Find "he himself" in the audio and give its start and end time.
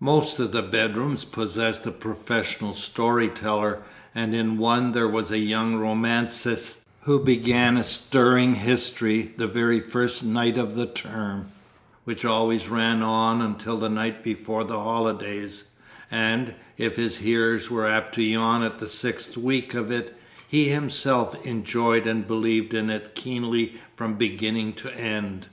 20.46-21.46